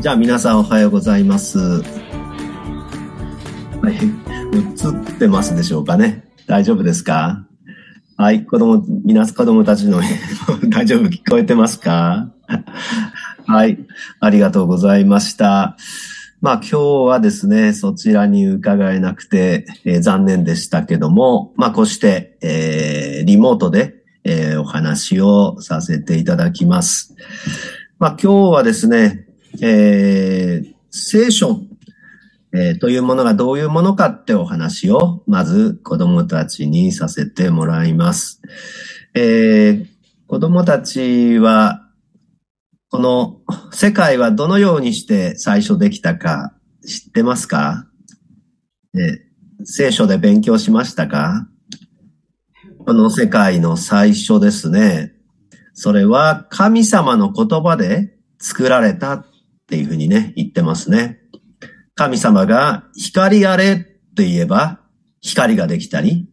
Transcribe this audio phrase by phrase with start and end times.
[0.00, 1.58] じゃあ皆さんおはようございます。
[1.58, 1.82] は
[3.90, 3.94] い。
[3.94, 3.98] 映
[5.14, 6.24] ってますでしょうかね。
[6.46, 7.44] 大丈夫ですか？
[8.16, 8.44] はい。
[8.44, 10.00] 子供、皆、子供たちの
[10.70, 11.08] 大丈夫？
[11.08, 12.32] 聞こえてますか？
[13.46, 13.78] はい。
[14.20, 15.76] ありがとうございました。
[16.40, 27.16] まあ今日はですね、そちらに伺えなくて、えー、残念でしたけども、まあこうして、えー、リモートで、えー、お話をさせていただきます。
[27.98, 29.24] まあ今日はですね、
[29.60, 31.60] えー、聖書、
[32.52, 38.40] えー、というものがどういうものかってお話を、まず子供たちにさせてもらいます。
[39.14, 39.86] えー、
[40.26, 41.84] 子供たちは、
[42.90, 46.54] この世界はどのようにして最初できたか
[46.86, 47.86] 知ってますか、
[48.94, 51.48] えー、聖書で勉強しましたか？
[52.86, 55.12] この世界の最初ですね。
[55.74, 59.26] それは神様の言葉で作られた
[59.68, 61.18] っていうふうにね、言ってますね。
[61.94, 63.76] 神様が光あれっ
[64.14, 64.80] て言えば
[65.20, 66.26] 光ができたり、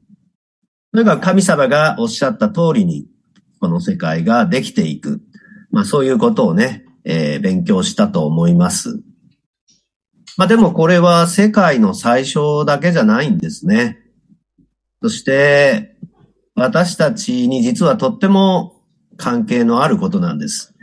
[0.93, 3.07] それから神様がおっしゃった通りに
[3.59, 5.19] この世界ができていく。
[5.69, 9.01] まあそういうことをね、えー、勉強したと思います。
[10.37, 13.99] まあでもこれは世界の最初だけじゃないんですね。
[15.01, 15.97] そして
[16.55, 18.81] 私たちに実はとっても
[19.17, 20.73] 関係のあることなんです。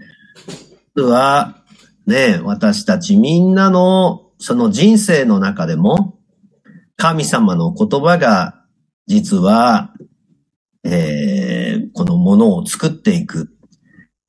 [0.94, 1.61] 実は
[2.06, 6.18] ね、私たちみんなのその人生の中でも
[6.96, 8.64] 神様の言葉が
[9.06, 9.92] 実は、
[10.84, 13.50] えー、このものを作っていく。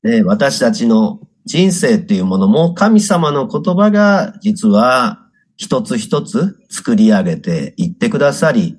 [0.02, 5.20] ね、私たちの人生っていうものも神様の言葉が実は
[5.56, 8.76] 一つ一つ作り上げていってくださり、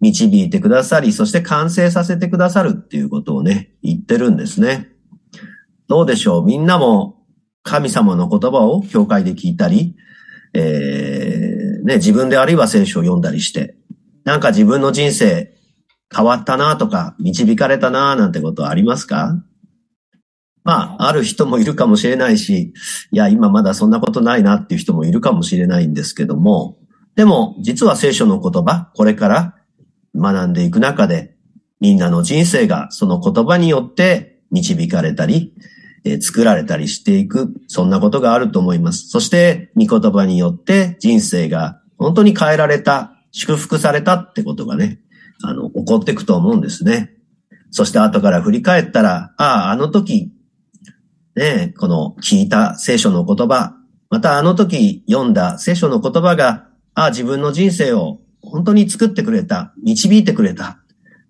[0.00, 4.88] 導いてくださり、そして完成させてくださるっていうことをね、言ってるんですね。
[5.88, 6.44] どうでしょう？
[6.44, 7.15] みんなも
[7.66, 9.96] 神様の言葉を教会で聞いたり、
[10.54, 13.76] えー、ね、自分であるいは聖書を読んだりして、
[14.24, 15.52] なんか自分の人生
[16.14, 19.42] 変わったなとか、導かれたななんてことはありますか？
[20.62, 22.72] まあ、ある人もいるかもしれないし、
[23.12, 26.78] いや、今まだそんなことないなっていう人もいるかもしれないんですけども、
[27.14, 29.54] でも、実は聖書の言葉、これから
[30.14, 31.36] 学んでいく中で、
[31.80, 35.54] みんなの人生がその言葉によって導かれたり、
[36.12, 39.08] え作られたりしていく、そんなことがあると思います。
[39.08, 45.00] そして、御言葉によって人生が本当に変えられた、祝福されたってことがね、
[45.42, 47.12] あの、起こっていくと思うんですね。
[47.70, 50.32] そして後から振り返ったら、ああ、あの時
[51.36, 53.76] ね、この聞いた聖書の言葉、
[54.08, 60.78] またあの時読んだ聖書の言葉が、ああ、自分の人生を本当に作ってくれた、導いてくれた。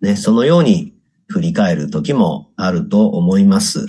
[0.00, 0.94] ね、そのように
[1.26, 3.86] 振り返る時もあると思います。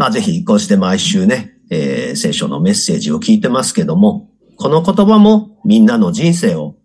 [0.00, 6.76] まあぜひ、こうして毎週ね、えー、聖書のメッセージを聞いてますけども、この言葉もみんなの人生を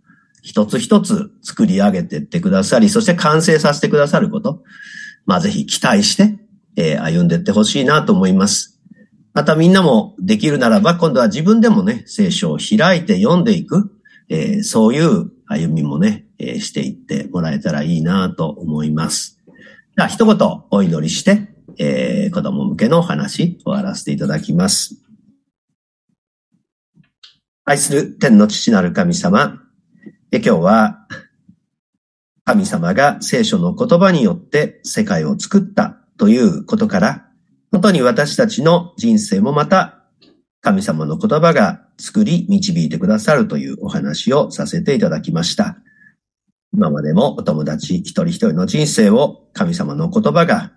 [0.41, 4.63] 一つ一つ作り上げていってくださり、そして完成させてくださること、
[5.25, 6.39] まあぜひ期待して、
[6.75, 8.81] えー、歩んでいってほしいなと思います。
[9.33, 13.93] またみんなもできるならば、今度は自分でもね、聖書を開いて読んでいく、
[14.27, 19.39] えー、そういう歩みもね、えー、していってもらえたらいいなと思います。
[19.95, 20.37] では、一言
[20.69, 24.95] お祈りして、えー、子供向けのお話終わらせていただきます。
[27.65, 29.61] 愛する天の父なる神様、
[30.31, 31.07] 今日は
[32.43, 37.27] 神様が聖書の言葉によって世界を作ったということから、
[37.71, 40.03] 本当に私たちの人生もまた
[40.61, 45.77] 神様の言葉が作り導いてくださるというお話をさせていただきました。
[46.73, 50.71] 今までもお友達一人一人の人生を神様の言葉が、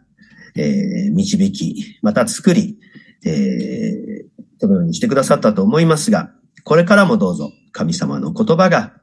[0.59, 2.79] えー、導き、また作り、
[3.25, 6.31] えー、このようにしてくださったと思いますが、
[6.65, 8.95] これからもどうぞ神様の言葉が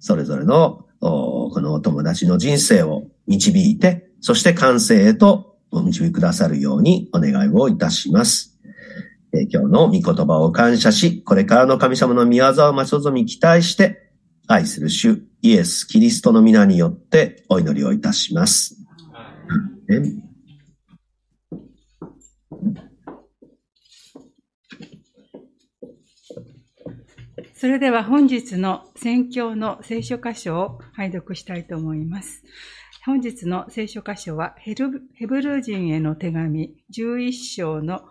[0.00, 8.58] それぞれのこのお友達の人生を導いて、そして完成へとお導きくださるようにお願いをいたします。
[9.32, 14.12] え今日の御言葉を感謝し、これからの神様の御業を待ち望み期待して、
[14.46, 18.76] 愛する主イエス・キリストの皆によってお祈りをいたします。
[27.64, 32.44] それでは本日の宣教の聖書箇所を拝読したいと思います。
[33.06, 38.02] 本日の聖書箇所はヘブル人への手紙11章の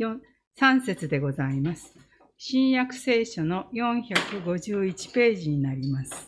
[0.00, 1.94] 3節でございます。
[2.38, 6.27] 新約聖書の451ページになります。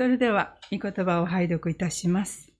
[0.00, 2.50] それでは、御言葉を拝読いたします。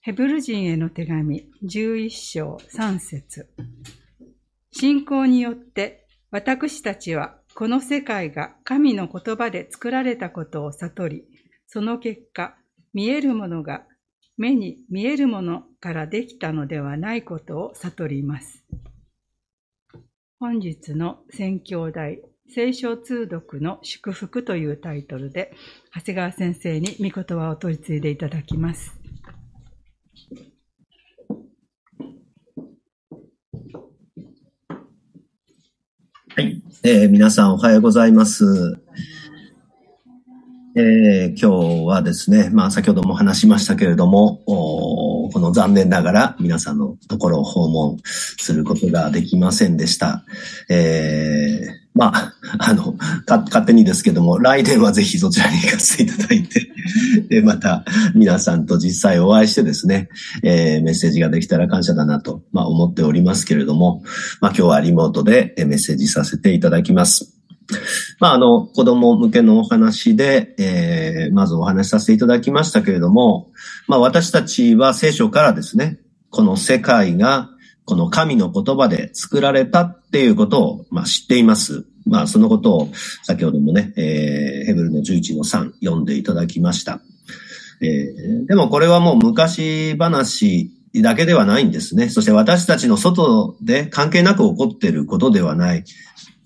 [0.00, 3.48] ヘブル人への手紙11章3節
[4.72, 11.24] 信仰によって私たちはこの世界が神の言葉で作られたことを悟り、
[11.68, 12.56] その結果、
[12.92, 13.84] 見えるものが
[14.36, 18.64] 目に見えるものからできたのではないことを悟ります。
[20.40, 25.54] 本日の宣教題聖書通読の祝福というタイトルで、
[25.94, 28.98] 長谷川先生に御言葉を取り継いでいただきます。
[36.34, 38.44] はい、えー皆さんおはようございます。
[40.74, 50.24] えー今日はですね、まあ先ほども話しましたけれども、おこの残念ながら皆さんのところを訪問することができませんでした。
[50.68, 52.94] えーまあ、あの、
[53.26, 56.70] か勝手にですけども、来年はぜひそちらに行かせていただいて、
[57.28, 57.84] で、また
[58.14, 60.08] 皆さんと実際お会いしてですね、
[60.42, 64.02] えーメッセージができたら感謝だなと、まあ、思っておりますけれども、
[64.40, 67.34] まあ、今日はリモートでえーメッセージさせていただきます。
[68.20, 73.50] まあ、あの、子供向けのお話で、えーまずお話しさせていただきましたけれども、
[73.86, 75.98] まあ、私たちは聖書からですね、
[76.30, 77.50] この世界が、
[77.84, 81.84] この神の言葉で作られたっていうことを、まあ、知っています。
[82.06, 82.88] まあ、そのことを
[83.22, 87.00] 先ほどもね、えーヘブルの11の3読んでいただきました。
[87.80, 92.08] えーでもこれはもう昔話だけではないんですね。
[92.08, 95.84] そして私たちの外で関係なく起こっていることではない。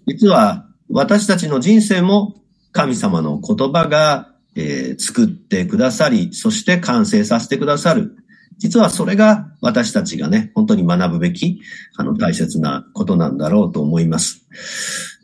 [0.06, 2.34] 実は私たちの人生も
[2.72, 8.16] 神様の言葉が、えー作ってくださり、そして完成させてくださる。
[8.58, 11.60] 実はそれが私たちがね、本当に学ぶべき、
[11.96, 14.46] あの大切なことなんだろうと思います。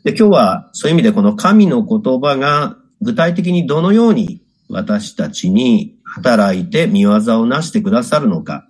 [0.03, 8.67] で、今日はそういう意味でこの神の言葉が具体的にどのように私たちに働いて見業をなしてくださるのか。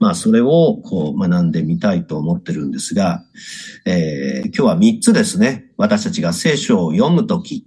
[0.00, 3.24] まあ、それをこう学んでみたいと思ってるんですが、
[3.86, 5.70] えー今日は3つですね。
[5.76, 7.64] 私たちが聖書を読むとき、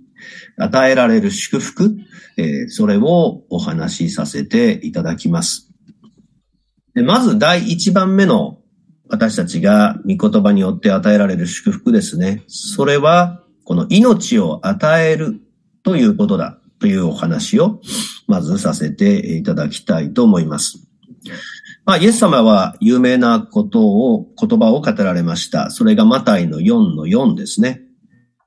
[0.57, 1.95] 与えられる祝福、
[2.37, 5.66] えーそれをお話しさせていただきます。
[6.97, 8.57] でまず第1番目の
[9.07, 12.43] 私たちが御言葉によって与えられる祝福ですね。
[12.47, 15.39] それは、この命を与える
[15.83, 17.81] ということだというお話を
[18.25, 20.87] まずさせていただきたいと思います。
[21.85, 25.69] まあ、イエス様は有名なことを、言葉を語られました。
[25.69, 27.81] それがマタイの4の4ですね。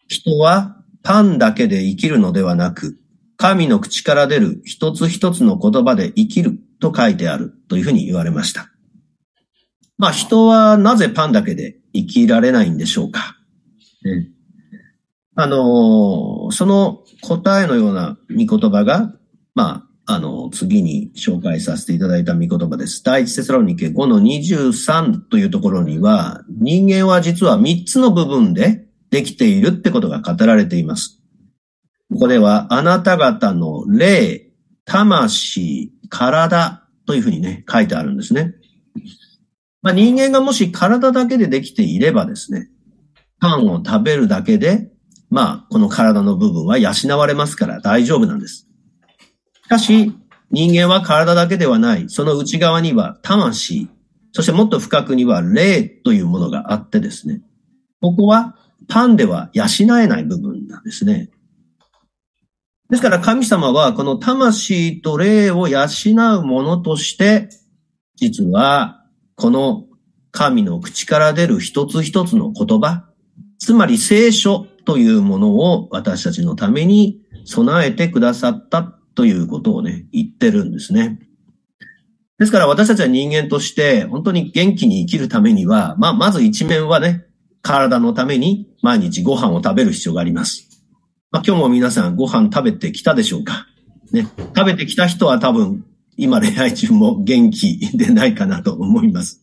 [0.08, 2.98] 人はパンだけで生きるのではなく、
[3.36, 8.70] 神の口から出る一つ一つの言葉で生きると書いてあるというふうに言われました。
[9.98, 13.36] まあ人はなぜパンだけで生きられないんでしょうか？
[14.02, 14.30] ね
[15.36, 19.12] あのその答えのような御言葉が、
[19.54, 23.02] まあ、あの次に紹介させていただいた御言葉です。
[23.04, 31.20] 第一テスロニケ5の23というところには、人間は実は3つの部分でできているってことが語られています。
[32.12, 34.50] ここでは、あなた方の霊、
[34.84, 38.54] 魂、体というふうにね、書いてあるんですね。
[39.82, 42.68] まあ、人間がもし体だけでできていればですね、
[43.40, 44.90] パンを食べるだけで、
[45.30, 48.68] まあ、この体の部分は養われますから大丈夫なんです。
[49.64, 50.12] しかし、
[50.50, 52.06] 人間は体だけではない。
[52.08, 53.88] その内側には魂、
[54.32, 57.40] そしてもっと深くには霊というものがあってですね。
[58.00, 58.56] ここは
[58.88, 59.64] パンでは養
[59.98, 61.30] えない部分なんですね。
[62.90, 65.86] ですから神様はこの魂と霊を養
[66.40, 67.48] うものとして、
[68.16, 69.04] 実は
[69.36, 69.84] この
[70.32, 73.04] 神の口から出る一つ一つの言葉、
[73.58, 78.82] つまり聖書というものを私たちのために備えてくださった
[79.14, 81.20] ということをね、言ってるんですね。
[82.38, 87.26] ですから私たちは人間として本当に元気に生きるためには、まあ、まず一面はね、
[87.62, 90.69] 体のために毎日ご飯を食べる必要があります。
[91.32, 93.68] まあ、今日も皆さんご飯食べてきたでしょうか？
[94.10, 94.26] ね。
[94.56, 99.40] 食べてきた人は多分今恋愛中も元気でないかなと思います。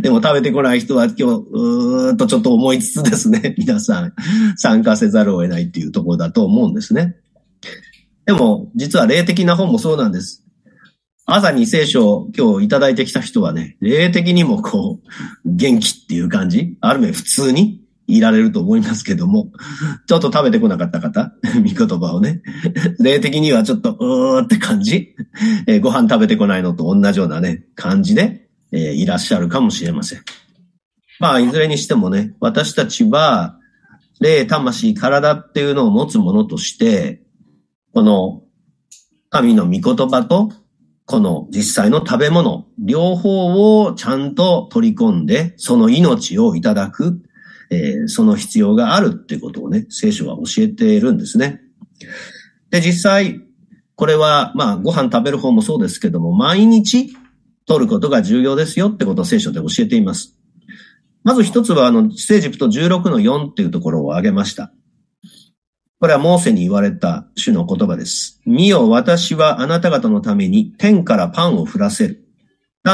[0.00, 4.14] でも食べてこない人は今日、うーんとちょっと思いつつですね、皆さん
[4.56, 7.14] 参加せざるを得ないっていうところだと思うんですね。
[8.26, 10.44] でも、実は霊的な本もそうなんです。
[11.24, 15.08] 朝に聖書を今日いただいてきた人はね、霊的にもこう、
[15.44, 16.76] 元気っていう感じ？
[16.80, 17.84] ある面普通に？
[18.08, 19.52] いられると思いますけども、
[20.06, 22.42] ちょっと食べてこなかった方、 見言葉をね、
[22.98, 25.14] 霊的にはちょっと、うーって感じ、
[25.66, 30.20] えーご飯食べてこないのと同じようなね、感じで、えーいらっしゃるかもしれません。
[31.20, 33.58] まあ、いずれにしてもね、私たちは、
[34.20, 37.22] 霊、魂、体っていうのを持つものとして、
[37.92, 38.42] この
[39.28, 40.50] 神の御言葉と、
[41.04, 47.20] この実際の食べ物、両方をちゃんと取り込んで、その命をいただく、
[47.70, 51.60] えー、その必要があるっていうことをね、聖書は教えているんですね。
[52.70, 53.40] で、実際、
[53.94, 57.14] これは、まあ、ご飯食べる方もそうですけども、毎日
[57.66, 60.36] 取ることが重要ですよってことを聖書で教えています。
[61.24, 64.72] まず一つは、あの、聖ジプト16の4っていうところを挙げました。
[66.00, 68.40] これはモーセに言われた主の言葉です。
[68.46, 72.27] 見よ、私はあなた方のために天からパンを降らせる。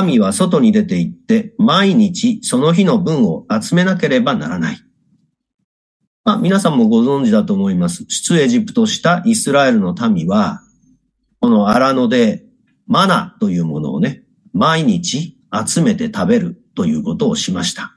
[0.03, 4.79] 民は外に出て行って、毎日その日の分を集めなければならない。
[6.25, 8.07] まあ、皆さんもご存知だと思います。
[8.09, 10.63] 出エジプトしたイスラエルの民は、
[11.41, 12.45] この荒野で
[12.87, 14.23] マナというものをね、
[14.55, 15.37] 毎日
[15.67, 17.95] 集めて食べるということをしました。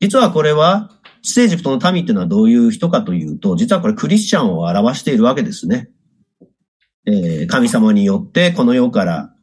[0.00, 0.90] 実はこれは
[1.22, 5.90] 出エジプトの民っていうのはどういう人かというと、実はこれクリスチャンを表しているわけですね。
[7.06, 9.35] えー、神様によってこの世から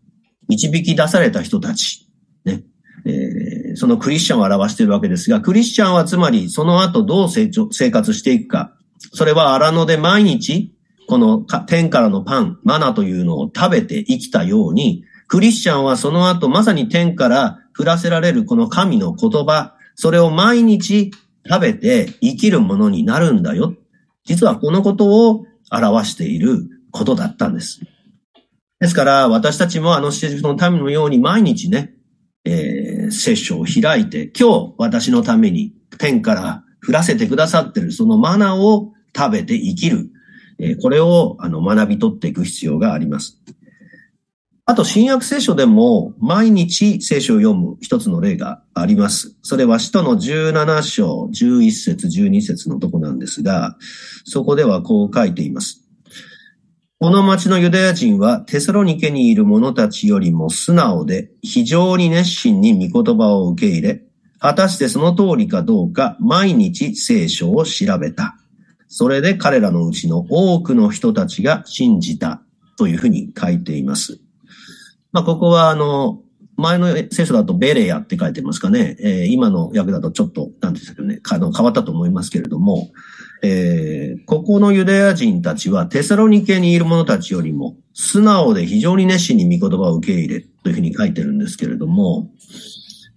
[0.54, 2.08] 導き出された人たち、
[2.46, 2.64] ね、
[3.06, 8.74] えー、そのクリスチャンを表しているわけですが、クリスチャンはつまりその後どう成長生活していくか。
[9.14, 10.74] それは荒野で毎日、
[11.08, 21.12] この天からのパン、マナというのを食べて生きたように、クリスチャンはその後まさに天から降らせられるこの神の言葉、それを毎日
[21.48, 23.76] 食べて生きるものになるんだよ。
[24.26, 27.82] 実はこのことを表していることだったんです。
[28.84, 31.94] ですから、私たちもあの施設のためのように毎日ね、
[32.44, 40.10] えー、聖書を開いて、今日私のために天から降らせてくださってるそのマナを食べて生きる。
[40.60, 43.42] えー、これをあの学び取っていく必要があります。
[44.66, 49.38] あと、新約聖書でも毎日聖書を読む一つの例があります。
[49.44, 53.78] それは使徒の17章11節12節のとこなんですが、
[54.26, 55.83] そこではこう書いています。
[57.04, 64.02] この町のユダヤ人はテサロニケにいる者たちよりも素直で非常に熱心に御言葉を受け入れ、
[64.40, 68.38] 果たしてその通りかどうか毎日聖書を調べた。
[68.88, 72.42] それで彼らのうちの多くの人たちが信じた
[72.78, 74.22] というふうに書いています。
[75.12, 76.22] まあ、ここは、あの、
[76.56, 78.96] 前の聖書だとベレヤって書いてますかね。
[79.02, 82.92] えー、今の訳だとちょっと、なんですけね、あの変わったと思いますけれども、
[83.46, 92.32] えー、ここのユダヤ人たちはテサロニケにいる者たちよりも素直で非常に熱心に御言葉を受け入れというふうに書いてるんですけれども、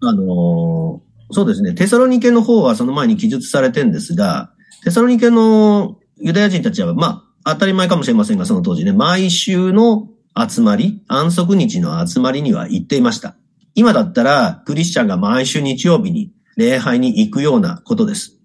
[0.00, 4.52] あのー、そうですね、テサロニケの方はその前に記述されてるんですが、
[4.82, 13.36] テサロニケのユダヤ人たちは、まあ、当たり前かもしれませんが、その当時ね、毎週の集まり、安息日の集まりには行っていました。
[13.74, 18.35] 今だったら、クリスチャンが毎週日曜日に礼拝に行くようなことです。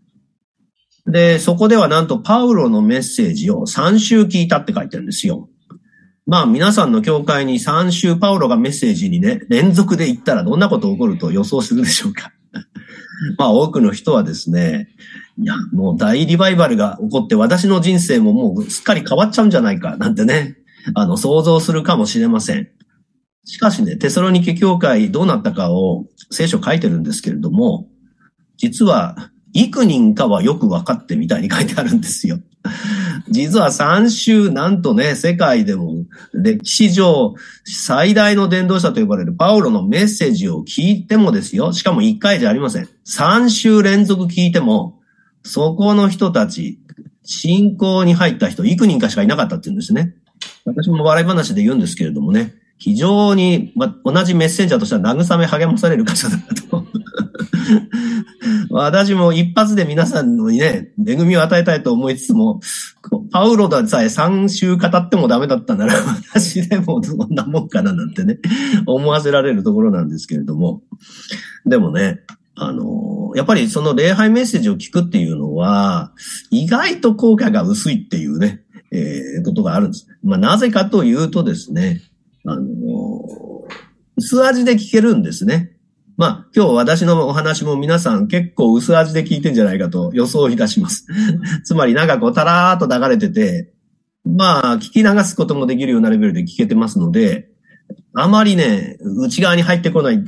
[1.07, 5.49] で、そこではなんとパウロのメッセージを3週聞いたって書いてるんですよ。
[6.27, 12.31] まあ皆さんの教会に3週パウロがメッセージにね、連続で行ったらどんなこと起こると予想するでしょうか。
[13.37, 14.89] まあ多くの人はですね、
[15.37, 20.57] いや、もう大リバイバルが起こって私の人生ももうすっかり変わっちゃうんじゃないかなんてね、
[20.93, 22.69] あの、想像するかもしれません。
[23.43, 27.87] しかしね、テソロニケ教会どうなったかを聖書書いてるんですけれども、
[28.57, 32.39] 実は、幾人かはよく分かってみたいに書いてあるんですよ。
[33.29, 37.33] 実は3週、なんとね、世界でも歴史上
[37.65, 41.73] 最大の伝道者と呼ばれるパウロのメッセージを聞いてもですよ。
[41.73, 42.89] しかも1回じゃありません。
[43.07, 44.99] 3週連続聞いても、
[45.43, 46.79] そこの人たち、
[47.23, 50.13] 信仰に入った人、幾人かしかいなかったって言うんですね。
[50.65, 56.85] 私も笑い話で言うんですけれどもね、非常に、ま、同じメッセンジャーとしては慰め励まされる方だなと。
[58.71, 62.61] 私も一発で皆さんのにね、恵みを与えたいと思いつつも、
[63.31, 65.93] パウロでさえ3週語ってもダメだったなら、
[66.33, 68.39] 私でもそんなもんかななんてね、
[68.85, 70.83] 思わせられるところなんですけれども。
[71.65, 72.21] でもね、
[72.55, 76.13] あの、やっぱりその礼拝メッセージを聞くっていうのは、
[76.49, 78.61] 意外と効果が薄いっていうね、
[78.91, 80.07] えー、ことがあるんです。
[80.23, 82.01] まあ、なぜかというとですね、
[82.45, 82.63] あの、
[84.17, 85.71] 薄味で聞けるんですね。
[86.21, 91.07] まあ、今日私のお話も皆さん結構薄味で聞いてんじゃないかと予想いたします。
[91.65, 93.73] つまりなんかこう、たらーっと流れてて、
[94.23, 97.49] まあ、聞き流すこともできるようなレベルで聞けてますので、
[98.13, 100.23] あまりね、内側に入ってこない、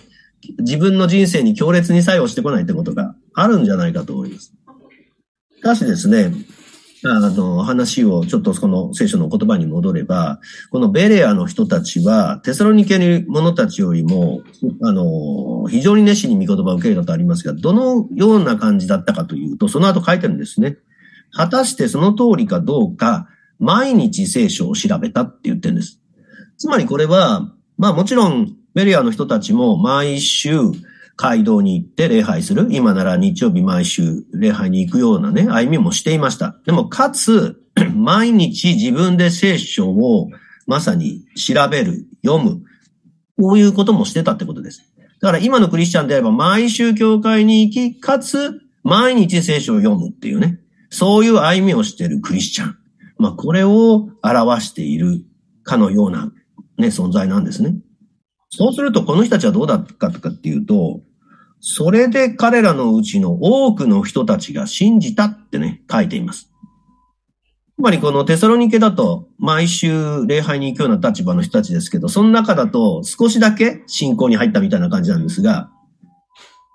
[0.57, 4.51] 自分の人生に強烈に作用してこないってことがあるんじゃないかと思います。
[5.57, 6.33] しかしですね、
[7.05, 10.39] あの、話をちょっとその聖書の言葉に戻れば、
[10.71, 14.41] このベレアの人たちは、テサロニケの者たちよりも、
[14.81, 20.77] あの、非常に熱心に御言葉を受け入れたとありますが、どのような感じだったかというと、その後書いてるんですね。
[21.31, 23.27] 果たしてその通りかどうか、
[23.59, 25.99] 毎日聖書を調べたって言ってるんです。
[26.57, 30.57] つまりこれは、まあもちろん、ベリアの人たちも毎週
[31.15, 32.67] 街道に行って礼拝する。
[32.71, 36.55] 今なら日曜日毎週礼拝に行くようなね、歩みもしていました。
[36.65, 37.61] でもかつ、
[37.95, 40.29] 毎日自分で聖書を
[40.67, 42.61] まさに調べる、読む。
[43.39, 44.83] こういうこともしてたってことです。
[45.19, 50.59] だから今のクリスチャンであれば毎週教会に行き、かつ毎日聖書を読むっていうね。
[50.89, 52.77] そういう歩みをしているクリスチャン。
[53.17, 55.23] まあこれを表している
[55.63, 56.31] かのような
[56.77, 57.75] ね、存在なんですね。
[58.55, 61.01] そうするとこの人たちはどうだったかっていうと、
[61.59, 66.51] それで彼らのうちの多くの人たちが信じたってね、書いています。
[67.75, 75.71] つまりこのテサロニケだと毎週礼拝に行くような立場の人たちですけど、その中だと少しだけ信仰に入ったみたいな感じなんですが、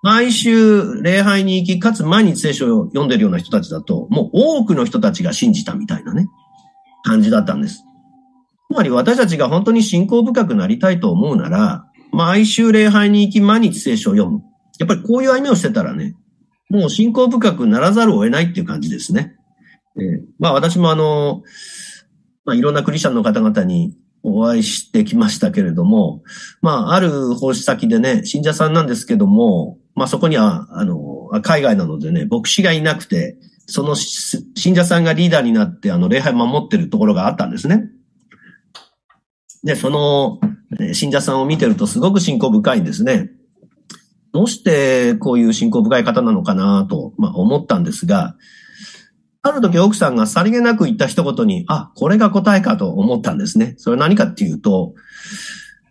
[0.02, 6.26] 毎週礼拝に行き、かつ毎日聖書を読んでるような人たちだと、もう多くの人たちが信じたみたいなね、
[7.04, 7.84] 感じだったんです。
[8.70, 14.42] つまり私たちが本当に信仰深くなりたいと思うなら、毎週礼拝に行き、毎日聖書を読む。
[14.78, 16.14] やっぱりこういう歩みをしてたらね、
[16.68, 19.34] もう信仰深くならざるを得ないっていう感じですね。
[19.96, 21.42] えー、まあ私もあの、
[22.44, 26.22] まあいろんなクリスチャンの方々にお会いしてきましたけれども、
[26.60, 37.90] まあある奉仕先でね、信者さんなんですけども、まあそこには、あの、海外なのでね、牧師がいなくて、その信者さんがリーダーになって、あの、礼拝守ってるところがあったんですね。
[39.64, 40.40] で、その、
[40.92, 43.30] 信者さんを見てるとすごく信仰深いんですね。
[44.32, 48.36] どうしてこういう信仰深い方なのかなと、まあ、思ったんですが、
[49.42, 53.74] ある時奥さんがさりげなく言った一言に、あ、これが答えかと思ったんですね。
[53.78, 54.94] それ何かっていうと、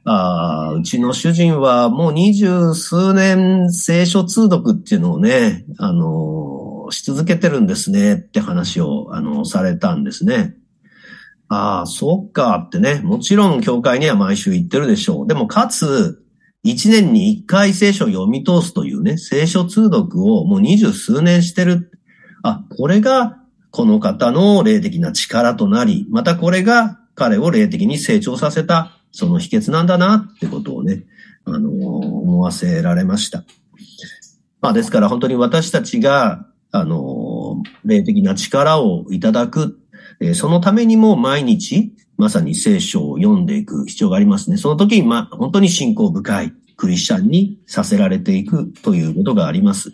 [0.09, 10.55] あうちの主人はもう二十数年聖書通読っていうのをね、あの、し続けてるんですねって話を、あの、されたんですね。
[11.49, 13.01] ああ、そっかってね。
[13.03, 15.27] もちろん教会には毎週行ってるでしょう。
[15.27, 16.23] でもかつ、
[16.63, 21.91] 一年に一回聖書を読み通すというね、聖書通読をもう二十数年してる。
[22.43, 23.37] あ、これが
[23.71, 31.05] この方の霊的な力となり、またこれが彼を霊的に成長させた、その秘訣なんだなってことをね、
[31.45, 33.45] あの、思わせられました。
[34.59, 39.79] まあですから本当に私たちが、あの、霊的な力をいただく
[40.19, 44.57] えそのためにも毎日、まさに聖書を読んでいく必要がありますね。
[44.57, 49.91] その時に、ま、本当に信仰深いクリスチャンにさせられていくということがあります。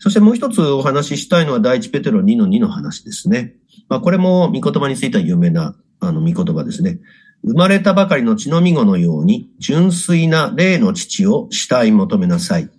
[0.00, 3.54] そしてもう一つお話ししたいのは第一ペテロ2の2の話ですね。
[3.88, 6.98] まあ、これも御言葉については有名なあの御言葉ですね。
[7.44, 12.70] 生まれたばかりの血のみ子のように純粋な霊の父を死体求めなさい。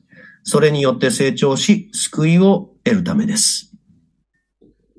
[0.43, 3.73] それによって成長し、救いを得るためです。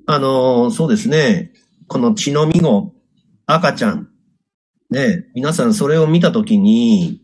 [0.07, 1.53] あの、そうですね。
[1.90, 2.92] この血のみ子、
[3.46, 4.09] 赤ちゃん。
[4.90, 7.20] ね、皆さんそれを見たときに、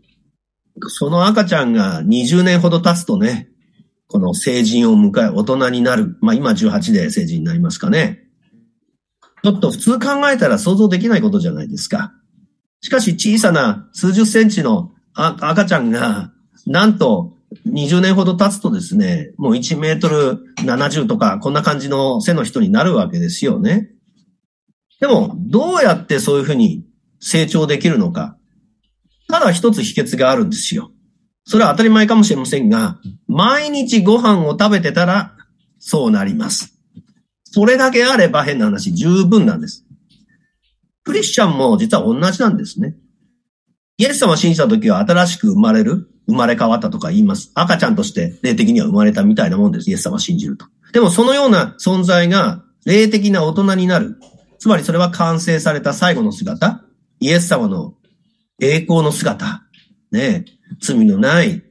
[0.88, 3.48] その赤ちゃんが20年ほど経つとね、
[4.09, 6.16] この成人を迎え、大人になる。
[6.20, 8.24] まあ今18で成人になりますかね。
[9.44, 12.12] ちょっと普通考えたら想像できないことじゃないですか。
[12.81, 16.33] しかし小さな数十センチの赤ちゃんが、
[16.66, 17.35] なんと
[17.68, 23.92] 20年ほど経つとですね、もう1メートル70とか、こんな感じの背の人になるわけですよね。
[25.00, 26.85] でも、どうやってそういうふうに
[27.20, 28.37] 成長できるのか。
[29.28, 30.90] ただ一つ秘訣があるんですよ。
[31.44, 35.35] それは当たり前かもしれませんが、毎日ご飯を食べてたら、
[35.78, 36.78] そうなります。
[37.44, 39.85] それだけあれば変な話、十分なんです。
[41.04, 42.96] クリスチャンも実は同じなんですね。
[43.98, 47.52] イエス様を信じた時は新しく生まれる、生まれ変わったとか言います。
[47.54, 49.88] 赤ちゃんとして霊的には生まれたみたいなもんです。
[49.88, 50.66] イエス様を信じると。
[50.92, 54.18] でもそのような存在が霊的な大人になる。
[54.66, 56.83] つまりそれは完成された最後の姿、
[57.20, 57.94] イエス様の
[58.61, 59.62] 栄光の姿、
[60.11, 60.44] ね、
[60.81, 61.62] 罪のない、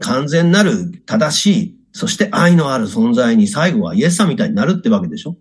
[0.00, 5.36] 完全なる、正しい、そして愛のある存在に最後はイエス様みたいになるってわけでしょ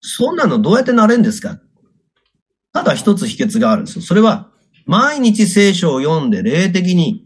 [0.00, 1.60] そんなのどうやってなれんですか？
[2.72, 4.02] ただ一つ秘訣があるんですよ。
[4.02, 4.50] それは、
[4.84, 7.24] 毎日聖書を読んで霊的に、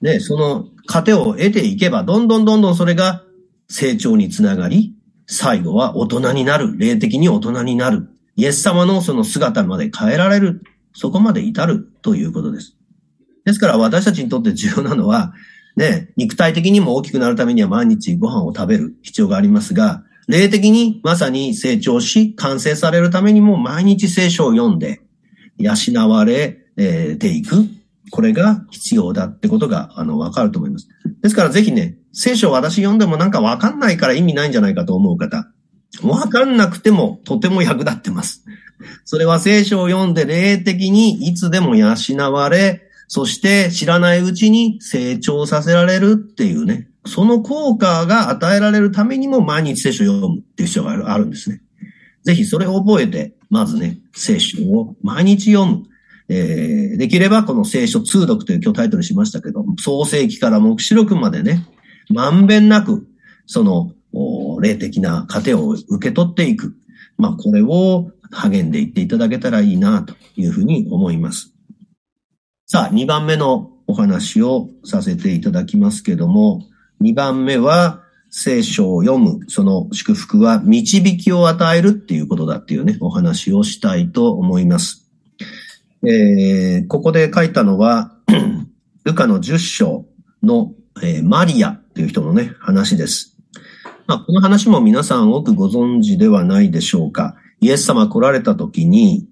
[0.00, 3.24] ね、その糧を得ていけば、どんどんどんどんそれが
[3.68, 4.94] 成長につながり、
[5.26, 6.78] 最後は大人になる。
[6.78, 8.08] 霊的に大人になる。
[8.36, 10.62] イエス様のその姿まで変えられる。
[10.92, 12.76] そこまで至るということです。
[13.44, 15.34] ですから私たちにとって重要なのは、
[15.76, 25.00] ね、肉体的にも大きくなるためには毎日ご飯を食べる必要がありますが、霊的にまさに成長し、完成されるためにも毎日聖書を読んで、
[25.58, 25.74] 養
[26.08, 27.64] われていく。
[28.10, 30.88] これが必要だってことが、あの、わかると思います。
[31.22, 35.50] ですからぜひね、聖書を私読んでもなんかわかんないから意味ないんじゃないかと思う方、
[36.02, 38.44] わかんなくてもとても役立ってます。
[39.04, 41.94] それは聖書を読んで霊的にいつでも養
[42.32, 51.60] われ、そして知らないうちに成長させられるっていうね、その効果が与えられるためにも毎日聖書を読むっていう必要があるんですね。
[52.22, 55.84] ぜひそれを覚えて、まずね、聖書を毎日読む。
[56.26, 61.66] えー、できればこの聖書通読という今日タイトルしましたけど、創世記から目視録までね、
[62.08, 63.06] まんべんなく、
[63.46, 63.92] その、
[64.60, 66.74] 霊的な糧を受け取っていく。
[67.16, 71.52] まあ、これを励んでいっていただけたらいいな、というふうに思います。
[72.66, 76.62] さあ、2番目のお話をさせていただきますけども、
[77.02, 78.00] 2番目は、
[78.36, 85.08] 聖書を読む、その祝福は導きを与えるっていうことだっていうね、お話をしたいと思います。
[86.04, 88.16] えー、ここで書いたのは、
[89.04, 90.06] ルカの10章
[90.42, 93.33] の、えー、マリアっていう人のね、話です。
[94.06, 97.36] まあ、この話も皆さん多くご存知ではないでしょうか。
[97.60, 99.26] イエス様来られた時に、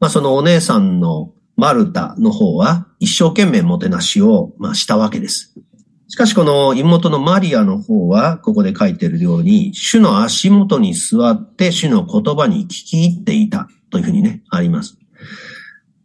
[0.00, 5.54] まあ、そのお姉さんのマルタの方は一生懸命もてなしを、まあ、したわけです。
[6.08, 14.96] しかしこの妹のマリアの方は、ここで書いているように、主の足元に座って主の言葉に聞き入っていたというふうにね、あります。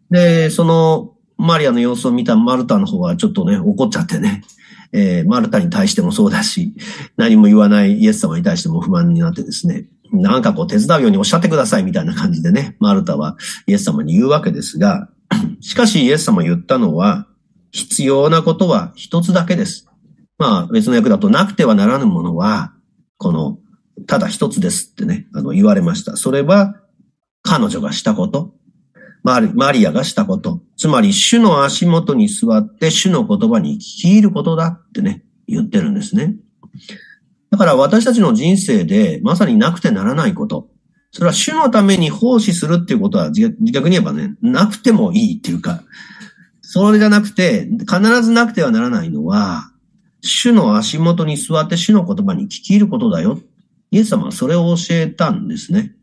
[0.09, 4.43] で、そのマリアの様子を見たマルタの方はちょっとね、怒っちゃってね、
[4.93, 6.73] えー、マルタに対してもそうだし、
[7.17, 15.09] 何も言わないイエス様に対しても不満になってですね、なんかこう手伝うようにおっしゃってくださいみたいな感じでね、マルタはイエス様に言うわけですが、
[15.61, 17.27] しかしイエス様言ったのは、
[17.71, 19.87] 必要なことは一つだけです。
[20.37, 22.73] まあ別の訳だとなくてはならぬものは、
[23.17, 23.59] この、
[24.07, 26.17] ただ一つですってね、あの言われました。
[26.17, 26.75] それは、
[27.43, 28.53] 彼女がしたこと、
[29.23, 36.35] マリアがしたこと、つまり主の足元に座って主の言葉に聞き入ることだってね、言ってるんですね。
[37.51, 40.69] だから私たちの人生でまさになくてならないこと、
[41.11, 45.83] それは主のために奉仕するっていうことは逆に言えばね、なくてもいいっていうか、
[46.61, 49.71] それじゃなくて、必ずなくてはならないのは、
[50.21, 53.39] 主の足元に座って主の言葉に聞き入ることだよ。
[53.91, 55.95] イエス様はそれを教えたんですね。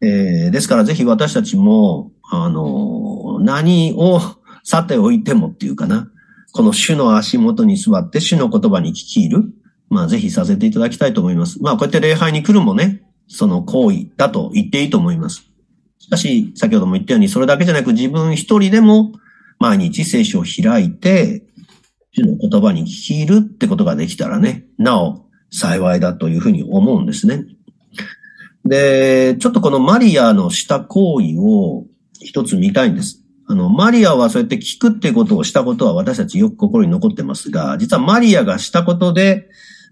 [0.00, 4.20] えー、ですからぜひ私たちも、あの、何を
[4.62, 6.10] さておいてもっていうかな。
[6.52, 9.44] この主の足元に座って主の言葉に聞き入る。
[9.90, 11.62] まあぜひさせていただきたいと思います。
[11.62, 15.50] まあこうやって礼拝に来るもね、その行為だと言っていいと思います。
[15.98, 19.12] しかし、先ほども言ったようにそれだけじゃなく自分一人でも
[19.58, 21.42] 毎日聖書を開いて、
[22.12, 27.44] 主の言葉に聞き入るってことができたらね、なお幸いだというふうに思うんですね。
[28.68, 31.86] で、ちょっとこのマリアのした行為を
[32.20, 33.22] 一つ見たいんです。
[33.46, 39.48] あの、マリアはそうやって聞くってことをしたことは私たちよく心に残ってますが、実はマリアがしたことで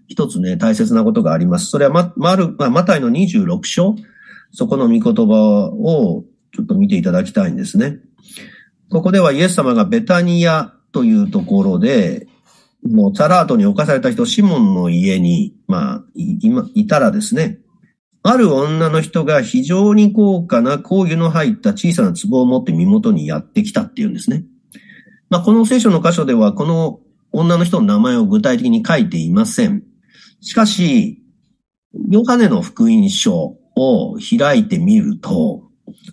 [0.07, 1.67] 一つね、大切なことがあります。
[1.67, 3.95] それはま、まる、まあ、マタイの26章、
[4.51, 7.97] そこの御言葉をちょっと見ていただきたいんですね。
[8.89, 12.27] ここではイエス様がベタニアというところで、
[12.83, 17.59] もうザラートに侵された人、シモンの家に、まあ、今、いたらですね、
[18.23, 24.43] ある女の人が非常に高価な香油の入った小さな壺を持って身元にやってきたっていうんですね。
[25.29, 26.99] まあ、この聖書の箇所では、この
[27.31, 29.83] 女の人の名前を具体的に書いていません。
[30.41, 31.21] しかし、
[32.09, 35.63] ヨハネの福音書を開いてみると、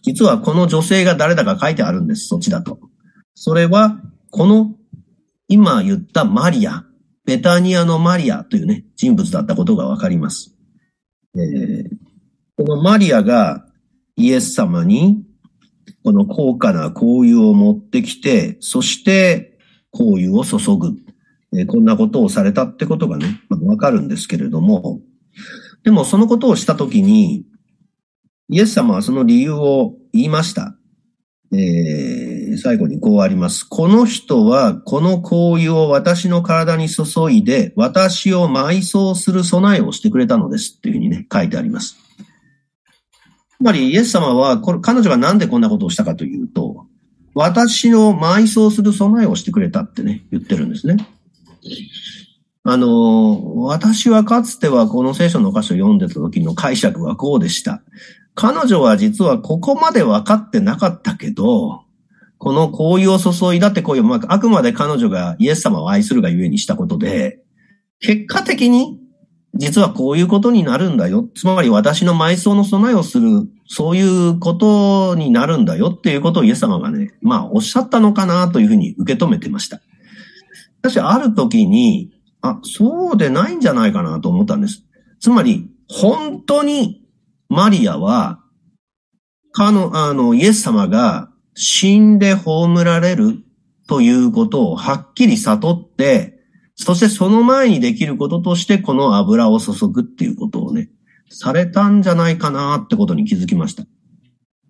[0.03, 2.79] 実はこの女性が誰だか書いてあるんです、そっちだと。
[3.35, 4.75] それは、この
[5.49, 6.85] 今言ったマリア、
[7.25, 10.54] ベタニアのマリアというね、人物だったことがわかります。
[11.37, 11.89] えー、
[12.57, 13.67] このマリアが
[14.17, 15.25] イエス様に
[16.05, 19.59] この高価な香油を持ってきて、そして
[19.93, 20.93] 香油を注ぐ。
[21.57, 25.01] えー、こんなことをされたってことがね、まあ、わかるんですけれども、
[25.83, 27.45] でもそのことをしたときに、
[28.49, 30.77] イエス様はその理由を言いました。
[31.53, 33.65] えー、最後にこうあります。
[33.65, 41.97] この人はこの香油を私の体に注いで、私を埋葬する備えをしてくれたのですっていうふうにね、書いてあります。
[43.57, 46.87] つまりイエス様は、これ彼女がなんでこんなことをしたかというと、
[47.35, 50.97] 私の埋葬する備えをしてくれたってね、言ってるんですね。
[52.63, 57.83] あの、私はかつてはこの聖書の箇所を読んでた時の解釈はこうでした。
[58.35, 61.84] 彼女は実はここまで分かってなかったけど、
[62.45, 67.39] この香油を注いだってこういう、まあ、あくまで彼女がイエス様を愛するがゆえにしたことで、
[68.01, 68.99] 結果的に
[69.55, 71.27] 実はこういうことになるんだよ。
[71.35, 79.79] つまり私の埋葬の備えをする、そういうことになるんだよっていうことをイエス様がね、まあおっしゃったのかなというふうに受け止めてました。
[79.79, 79.83] し
[80.83, 84.83] かしある時に、あ、そうでないんじゃないかなと思ったんです。
[85.19, 87.07] つまり、本当に
[87.49, 88.41] マリアは、
[89.53, 93.39] かの、あの、イエス様が死んで葬られる
[93.87, 96.41] ということをはっきり悟って、
[96.77, 100.91] そしてその前にできることとしてこの油を注ぐっていうことをね、
[101.31, 103.85] されたんじゃないかなってことに気づきました。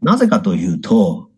[0.02, 1.30] なぜかというと、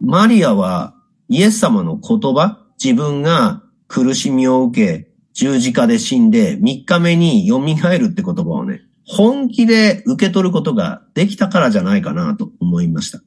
[0.00, 0.94] マリアは
[1.28, 13.20] イエス様の言葉、自分が苦しみを受け、十字架で死んで3日目に蘇るって言葉をね、本気で受け取ることができたからじゃないかなと思いました。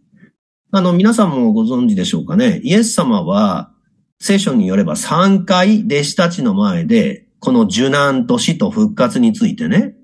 [0.76, 2.60] あの、皆さんもご存知でしょうかね。
[2.66, 3.72] イエス様は
[4.20, 9.96] 聖書によれば3回弟子たちの前で、この受難と死と復活についてね、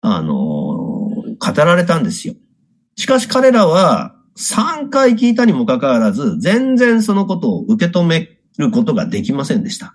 [0.00, 2.34] あの、語られたんですよ。
[2.96, 9.94] しかし彼らは3回聞いたにもかかわらず、全然そのことを受け止めることができませんでした。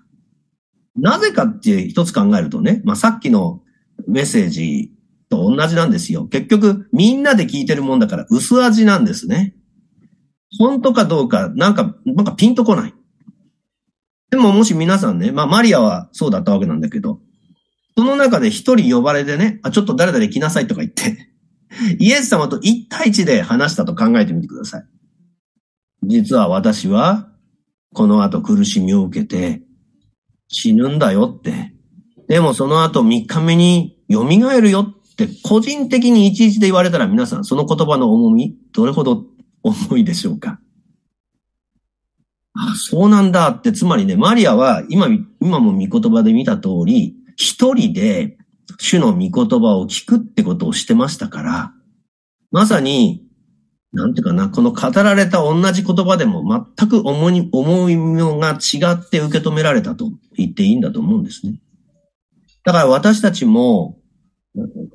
[0.96, 3.60] なぜかって一つ考えるとね、まあ、さっきの
[4.08, 4.92] メッセージ
[5.28, 6.24] と同じなんですよ。
[6.24, 9.56] 結局、みんなで聞いてるもんだから薄味なんですね。
[10.58, 12.94] 本当かどうか、なんか、なんかピンとこない。
[14.30, 17.20] でももし皆さんね、まあマリアはそうだったわけなんだけど、
[17.96, 21.28] その中で一人呼ばれてね、あ、ちょっと誰々来なさいとか言って、
[22.00, 24.84] イエス様と一対一で話したと考えてみてください。
[26.04, 27.28] 実は私は、
[27.94, 29.62] この後苦しみを受けて、
[30.48, 31.74] 死ぬんだよって。
[32.28, 39.24] でもその後3日目に蘇るよって個人的にいちいちで言われたら皆さんその言葉の重み、どれほど
[39.62, 40.60] 重いでしょうか？
[42.54, 45.08] あ、そうなんだって、つまりね、マリアは今、
[45.40, 48.36] 今も御言葉で見た通り、一人で
[48.78, 51.72] 主の御言葉を聞くってことをしてましたから、
[52.50, 53.24] まさに、
[53.94, 56.42] なんていうかな、この語られた同じ言葉でも
[56.76, 61.60] 全く重い、重いのが違って受け止められたと言っていいんだと思うんですね。
[62.64, 63.98] だから私たちも、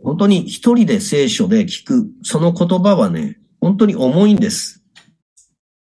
[0.03, 4.81] 本当に一人で聖書で聞く、その言葉はね、本当に重いんです。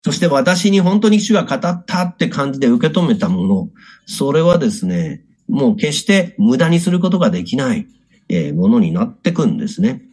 [0.03, 3.69] そして私に本当に主が語ったって感じで受け止めたもの、
[4.05, 7.87] それはですね、もう決して無駄にすることができない、
[8.29, 10.03] えものになってくんですね。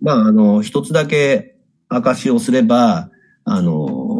[0.00, 1.56] まあ、あの、一つだけ
[1.88, 3.10] 証しをすれば、
[3.44, 4.19] あの、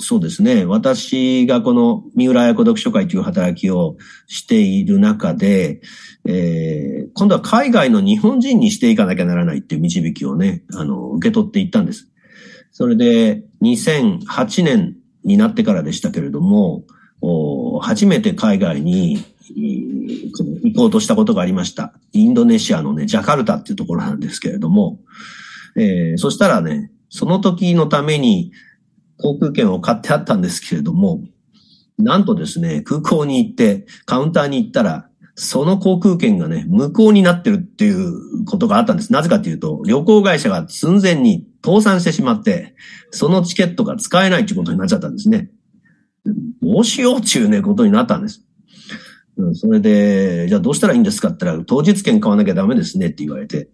[0.00, 0.64] そうですね。
[0.64, 5.80] 私がこの三浦綾子読書会という働きをしている中で、
[6.24, 12.08] えー、今度は海外の日本人にしていかなきゃならないっていう導きをね、あの、受け取っていったんです。
[12.72, 16.84] それで、2008年になってからでしたけれども、
[17.82, 19.22] 初めて海外に
[19.54, 21.92] 行こうとしたことがありました。
[22.12, 24.98] インドネシアのね、ジャカルタっていうところなんですけれども、
[25.76, 28.52] えー、そしたらね、その時のために
[29.22, 31.22] 航空券を買ってあったんですけれども、
[31.98, 39.12] なんとですね、空港に行って、カウンターに行ったら、その航空券がね、無効になってるっていうことがあったんです。
[39.12, 42.74] なぜかというと、旅行会社が寸前に倒産してしまって、
[43.10, 45.50] そのチケットが使えないっていうことになっちゃったんですね。
[46.62, 48.44] どうしようっていうね、ことになったんです。
[49.54, 53.70] それで、じゃあどうしたらいいんですかって言ったら、当日券買わなきゃダメですねって言われて、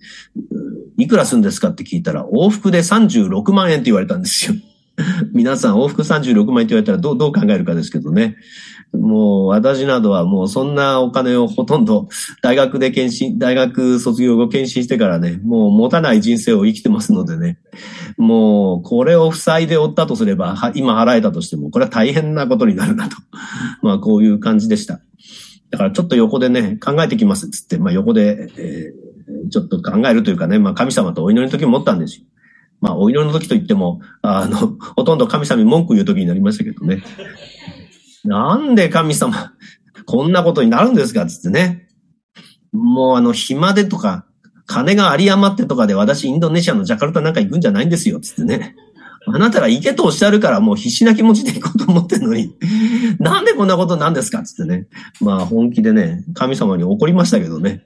[0.99, 4.55] いくらするんですかって聞いたら、往復で36万円って言われたんですよ。
[5.33, 8.37] 皆さん往復36万円って言われたらどう、どう考えるかですけどね。
[8.93, 12.09] もう私などはもうそんなお金をほとんど
[12.43, 17.59] 大学で検診、大学卒業後検診してからね、もう持たない人生を生きてますのでね、
[18.17, 23.17] もうこれを負債で負ったとすれば、今払えたとしても、これは大変なことになるなと。
[23.83, 25.01] まあこういう感じでした。
[25.71, 32.25] だからちょっと横でね、考えてきますっつって、まあ横で、えー、ちょっと考えるというかね、まあ神様とお祈りの時も持ったんですよ。
[32.81, 37.03] まあお祈りの時と言っても、あの、 ほとんど神様に文句言う時になりましたけどね。
[38.25, 39.53] なんで神様、
[40.05, 41.89] こんなことになるんですかつってね。
[42.73, 44.27] もうあの、暇でとか、
[44.67, 48.21] 金が有り余ってとかで私インドネシアのジャカルタなんか行くんじゃないんですよ。
[48.21, 48.75] つってね。
[49.29, 52.57] あなたが行けとおっしゃるからもう必死な気持ちで行こうと思ってるのに、
[53.19, 54.87] なんでこんなことなんですかつってね。
[55.21, 57.85] まあ本気でね、神様に怒りましたけどね。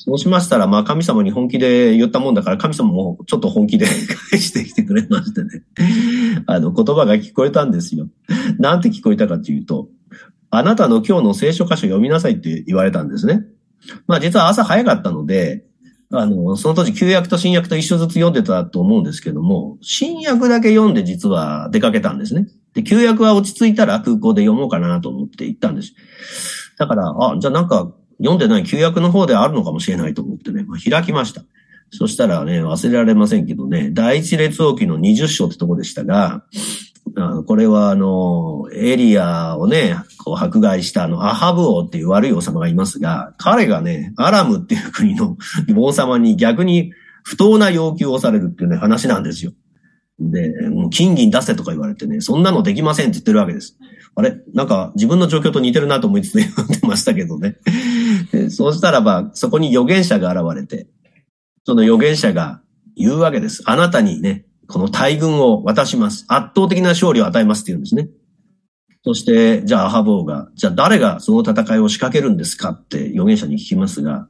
[0.00, 3.86] そうしましたら、まあ神様に本気で言ったもんだから、神様もちょっと本気で
[4.30, 5.64] 返してきてくれましてね。
[6.46, 8.08] あの、言葉が聞こえたんですよ。
[8.60, 9.88] なんて聞こえたかというと、
[10.50, 13.42] あなたの今日の聖書箇所読みなさいって言われたんですね。
[14.06, 15.64] まあ実は朝早かったので、
[16.12, 22.46] あの、その当時旧約と新約と一緒ずつ読んでたと思うんですけども、新約だけ読んで実は出かけたんですね。
[22.72, 25.92] で、旧約は落ち着いたら空港で読もうかなと思って行ったんです。
[26.78, 31.44] だから、あ、じゃあなんか読んでない旧約の方であるのかもしれないと思ってね、まあ、開きました。
[31.90, 36.44] そしたらね、忘れられませんけどね、第一列王記の20章ってとこでしたが、
[37.16, 45.36] あこれは、あの、エリアをね、こう迫害したあの、アハブ王っていう悪い王様がいますが、彼がね、アラムっていう国の
[45.76, 46.92] 王様に逆に
[47.24, 49.52] 不当な要求をされるっていうね、話なんですよ。
[50.20, 53.78] で、もう金銀出せとか言われてね、そんなのできませんって言ってるわけです。
[54.14, 54.36] あれ？
[54.52, 57.56] なんか自分の状況と似てるなと思いつつ読んでましたけどね。
[58.50, 60.88] そうしたらば、そこに預言者が現れて、
[61.64, 62.62] その預言者が
[62.96, 63.62] 言うわけです。
[63.66, 66.24] あなたにね、この大軍を渡します。
[66.28, 68.08] 圧倒的な勝利を与えますって言うんですね。
[69.04, 72.70] そして、じゃあアハボーが、じゃあ誰がその戦いを仕掛けるんですか？
[72.70, 74.28] って預言者に聞きますが、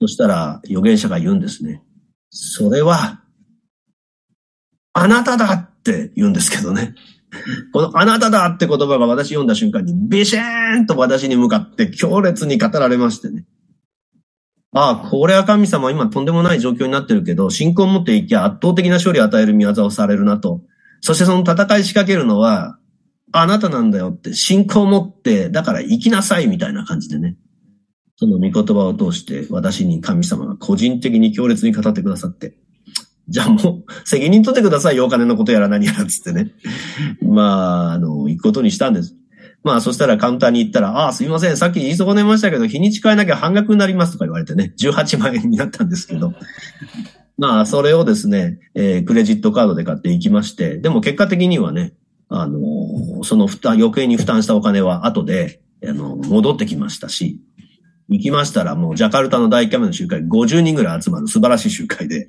[0.00, 1.82] そしたら預言者が言うんですね。
[2.30, 3.22] それは、
[4.92, 6.94] あなただって言うんですけどね。
[7.72, 13.44] このあなただって言葉が私読んだ瞬間にビシーンと私に向かって強烈に語られましてね。
[14.72, 20.60] ああ、これは神様今とんでもない状況になってるけど、信仰を持っていきゃ圧倒的な勝利を与える見業をされるなと。
[21.00, 22.78] そしてその戦い仕掛けるのは、
[23.32, 27.36] あなたなんだよって、信仰を持って、だから生きなさいみたいな感じでね。
[28.18, 32.56] その御言葉を通して私に神様が個人的に強烈に語ってくださって。
[33.28, 36.52] じゃあもう、責任取ってくださいよ、お金のことやら何やらつってね。
[37.22, 39.16] まあ、あの、行くことにしたんです。
[39.64, 46.34] まあ、そしたらカウンターに行ったら、ああ、すいません、さっき言い損ねましたけど、日にち変えなきゃ半額になりますとか言われてね、18万円になったんですけど。
[47.36, 51.94] まあ、それをですね、えー、クレジットカードで買っていきまして、でも結果的にはね、
[52.28, 57.40] あのー、その負担、余計に負担したお金は後で、あの、戻ってきましたし、
[58.08, 62.28] 行きましたらもうジャカルタの大キャメの集会50人ぐらい集まる素晴らしい集会で、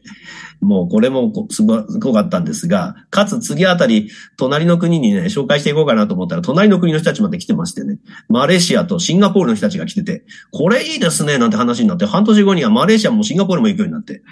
[0.59, 14.23] もうこれもすごかったんですが、かつ次あたり隣の国にね、紹介していこうかなと思ったら隣の国の人たちまで来てましてね、マレーシアとシンガポールの人たちが来てて、これいいですねなんて話になって、半年後にはマレーシアもシンガポールも行くようになって、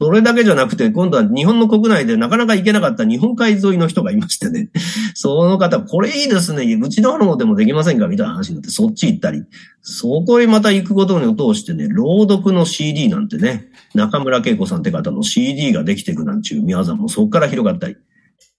[0.00, 4.68] それだけじゃなくて、今度は日本の国内でなかなか行けなかった日本海沿いの人がいましてね。
[5.14, 6.78] その方、これいいですね。
[6.80, 8.06] うちの方でもできませんか？
[8.06, 9.42] みたいな話になって、そっち行ったり。
[9.82, 17.96] そこへまた行くことを通してね、朗読の CD なんてね、中村恵子さんって方の CD ができていくなんちゅう宮沢もそこから広がったり。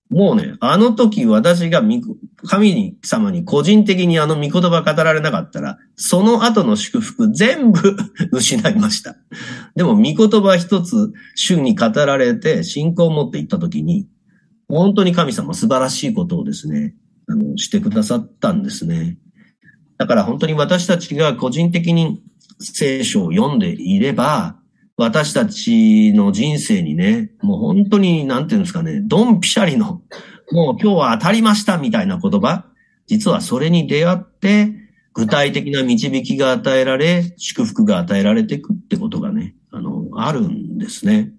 [0.10, 1.84] もうね、あの時私が
[2.44, 7.96] 神様に個人的にあの御言葉語られなかったら、その後の祝福全部
[8.34, 9.16] 失いました。
[9.76, 14.08] でも御言葉一つ主に語られて信仰を持っていった時に、
[14.68, 16.96] 本当に神様素晴らしいことをですね、
[17.28, 19.20] あの、してくださったんですね。
[20.00, 22.24] だから本当に私たちが個人的に
[22.60, 24.59] 聖書を読んでいれば、
[25.00, 30.02] 私たちの人生にね、もう本当に、なんていうんですかね、ドンピシャリの、
[30.52, 32.66] もう今日は当たりましたみたいな言葉、
[33.08, 34.74] 実はそれに出会って、
[35.14, 41.32] 具体的な導きが与えられ、祝福が与えられていくってことがね、あの、あるんですね。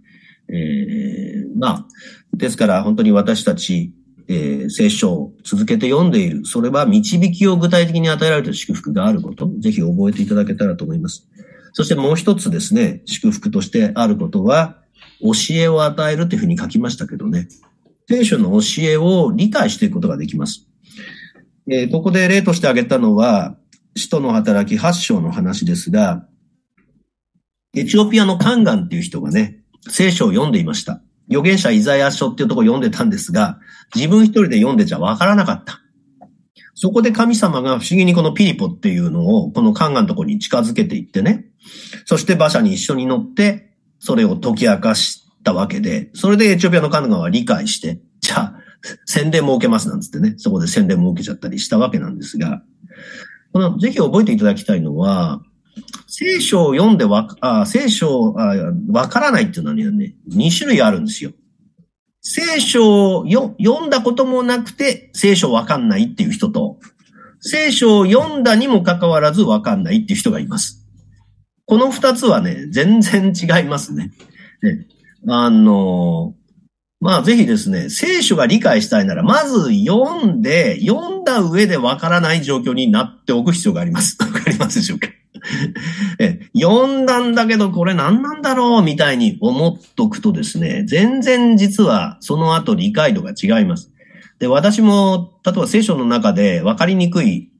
[0.48, 1.86] えー、まあ、
[2.34, 3.92] ですから本当に私たち、
[4.26, 6.46] えー、聖書を続けて読んでいる。
[6.46, 9.50] それは導きを具体的に与えられる祝福があること。
[9.58, 11.28] ぜひ覚えていただけたらと思います。
[11.72, 14.78] そしてもう一つですね、祝福としてあることは、
[15.20, 17.48] 教えを与えるというふうに書きましたけどね、
[18.08, 20.66] 聖書の教えを理解していくことができます。
[21.70, 23.56] えー、ここで例として挙げたのは、
[23.96, 26.26] 使徒の働き8章の話ですが、
[27.76, 31.02] エチオピアのカンガンっていう人がね、聖書を読んでいました。
[31.28, 33.60] 預言者イザヤ書っていうところ読んでたんですが、
[33.94, 35.79] 自分一人で読んでちゃわからなかった。
[36.74, 41.46] そこで神様が不思議にこのピリポっていうのを、このカンガンのところに近づけていってね、
[42.06, 48.54] そして馬車に一緒に乗って、それを解き明かしたわけで、それでエチオピアのカンガは理解して、じゃあ、
[49.04, 52.62] 宣伝も受けますなんつってね、そこで宣伝も受けちゃったりしたわけなんですが、
[53.52, 55.42] この、ぜひ覚えていただきたいのは、
[56.06, 58.54] 聖書を読んでわ、あ聖書あ
[58.88, 61.32] わからないっていうのはね、2種類あるんですよ。
[62.22, 66.78] 聖書を読んだこともなくて、聖書わかんないっていう人と、
[67.40, 70.86] 聖書を読んだにもかかわらずわかんないっていう人がいます。
[71.64, 74.12] この二つはね、全然違いますね。
[74.62, 74.86] ね
[75.28, 76.34] あの、
[77.00, 84.18] まあぜひですね、聖書が理解したいなら、まず読んで、読んだ上でわからない状況になっておく必要があります。
[84.20, 85.08] わかりますでしょうか？
[86.54, 93.90] 読んだんだけどこれ何なんだろうみたいに思っとくとですね、全然実はその後理解度が違います。
[94.38, 97.50] で、私も、例えば聖書の中で分かりにくい、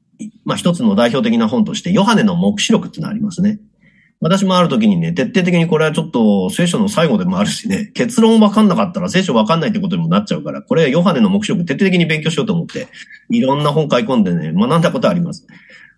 [0.45, 3.59] まあ一つの代表的な本として、ヨハネの目視録ってのがありますね。
[4.21, 12.87] 私もある時にね、徹底的にこれはちょっと聖書の最後でもあるしね、結論分かんなかったら聖書分かんないってことにもなっちゃうから、これヨハネの目視録徹底的に勉強しようと思って、
[13.29, 15.47] いろんな本買い込んでね、学んだことあります。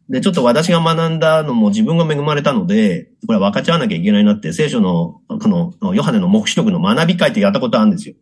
[0.09, 8.15] で、ちょっと私が学んだのも自分が恵まれたので、これは分かち合わなきゃいけないなって、聖書の、この、ヨハネの目視録の学び会ってやったことあるんですよ。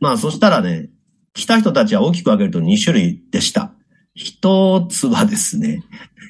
[0.00, 0.90] まあ、そしたらね、
[1.34, 3.72] 来た人たちは大きく分けると2種類でした。
[4.14, 5.82] 一つはですね、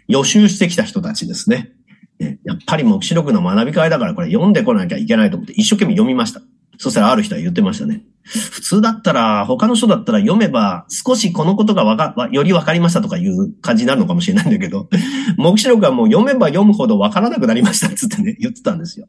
[0.08, 1.72] 予習してきた人たちですね。
[2.18, 6.40] やっぱり目視録の学び会だからこれ読んでこなきゃいけないと思って一生懸命読みました。
[6.78, 8.02] そしたらある人は言ってましたね。
[8.26, 14.88] 普通だったら、他の人だったら読めば少しこのことがわか、より分かりましたとかいう感じになるのかもしれないんだけど、
[15.38, 19.06] 目視録はもう読めば読むほど分からなくなりましたっつってね、言ってたんですよ。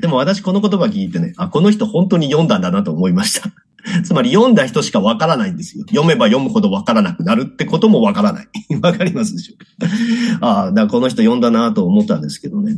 [0.00, 3.50] でも私この言葉聞いてね、あ、この人本当に読んだんだなと思いました。
[4.04, 5.84] つまり読んだ人しかわからないんですよ。
[5.88, 8.48] 読めば読むほどわからなくなるってこともわからない。
[8.80, 12.76] わかりますでしょうかああ、だからこの人読んだなと思ったんですけどね。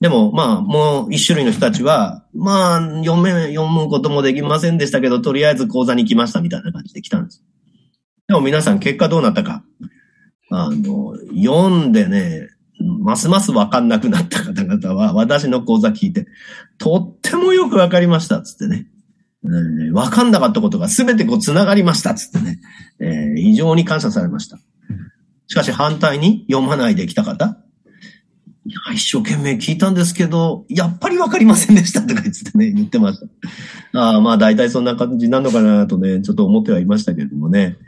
[0.00, 7.42] でも、まあ、もう一種類の人たちは、まあ、読め、読むこともできませんでしたけど、とりあえず講座に来ましたみたいな感じで来たんです。
[8.28, 9.64] でも皆さん結果どうなったか。
[10.50, 12.48] あの、読んでね、
[12.80, 16.26] ますますわかんなくなった方々は、私の講座聞いて、
[16.78, 18.86] とってもよくわかりました、つってね。
[19.42, 22.60] うんわかんなかったことが全てこう繋がりました、つってね。
[23.00, 24.58] えー非常に感謝されました。
[25.46, 27.58] しかし反対に読まないで来た方、
[28.68, 33.20] いや一生懸命聞いたんですけど、やっぱりわかりませんでしたとか言ってね、 言ってまし
[33.92, 33.98] た。
[33.98, 37.78] ああまあ大体そんな感じなのかなとね、ちょっと思ってはいましたけれどもね。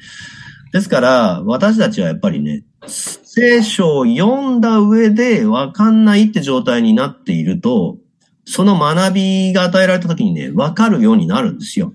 [0.72, 7.98] ですから、私たちはやっぱりね、聖書を読んだ上でわかんないって状態になっていると、
[8.46, 11.92] その学びが与えられた時にね、わかるようになるんですよ。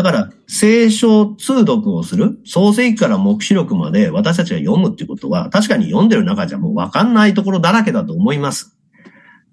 [0.00, 8.78] だから、聖書通読をする、創世記から目視録まで私たちが読むっていうことは、確かに読んでる中じゃもうわかんないところだらけだと思います。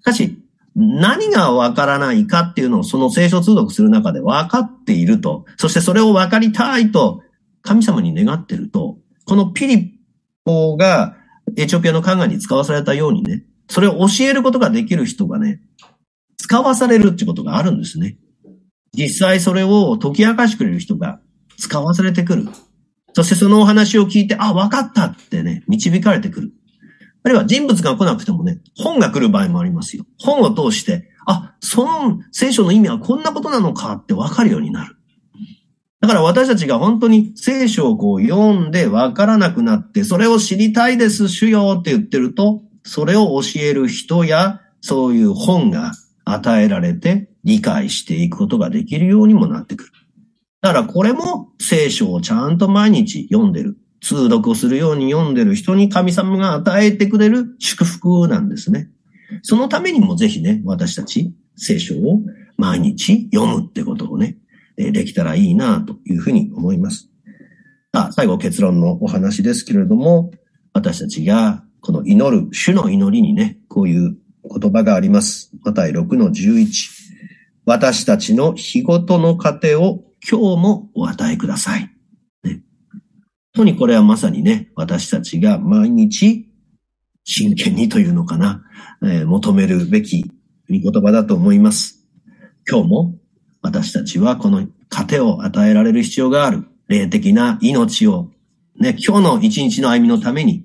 [0.00, 0.38] しかし、
[0.74, 7.20] 何がわからないかっていうのをその聖書通読する中で分かっていると、そしてそれを分かりたいと
[7.62, 8.96] 神様に願ってると、
[9.26, 9.98] このピリ
[10.44, 11.16] ポが
[11.56, 15.60] エチオピアの考えに使わされたようにね、それを教えることができる人がね、
[16.38, 18.16] 使わされるってことがあるんですね。
[18.94, 21.20] 実際それを解き明かしてくれる人が
[21.56, 22.48] 使わされてくる。
[23.12, 26.52] そしてそのお話を聞いて、あ、分かったってね、導かれてくる。
[27.24, 30.04] あるいは人物が来なくてもね、本が来る場合もありますよ。
[30.18, 34.96] 本を通して、あ、その聖書の意味はこんなことなのかって分かるようになる。
[36.00, 45.92] だから私たちが本当に聖書をこう読んで分からなくなって、それを知りたいです、主よって言ってると、それを教える人や、そういう本が
[46.24, 49.90] 与えられて理解していくことができるようにもなってくる。
[50.60, 53.78] だからこれも聖書をちゃんと毎日読んでる。
[54.00, 58.90] 通読をするように読んでる人に神様が与えてくれる祝福なんですね。
[59.42, 62.20] そのためにもぜひね、私たち聖書を
[62.56, 64.36] 毎日読むってことをね、
[64.76, 67.08] できたらいいなというふうに思います。
[67.94, 70.30] さあ、最後結論のお話ですけれども、
[70.74, 75.50] 私たちがこの祈る、主の祈りにね、こういう言葉があります。
[75.64, 76.97] マタイ6の11。
[77.68, 81.82] 私たちの日ごとの糧を今日もお与えください。
[81.82, 81.90] ね、
[82.50, 82.62] 本
[83.52, 86.48] 当にこれはまさにね、私たちが毎日
[87.24, 88.64] 真剣にというのかな、
[89.02, 90.24] えー求めるべき
[90.70, 92.06] 御言葉だと思います。
[92.66, 93.14] 今日も
[93.60, 96.64] 私たちはこの糧を与えられる必要がある。
[96.88, 98.30] 霊的な命を
[98.80, 100.64] ね、今日の一日の歩みのために